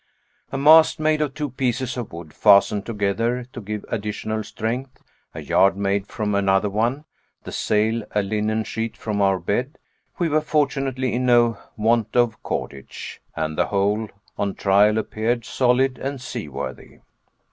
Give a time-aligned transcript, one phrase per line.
[0.51, 5.03] A mast, made of two pieces of wood fastened together, to give additional strength,
[5.35, 7.05] a yard made from another one,
[7.43, 9.77] the sail a linen sheet from our bed.
[10.17, 14.09] We were fortunately in no want of cordage, and the whole
[14.39, 17.01] on trial appeared solid and seaworthy.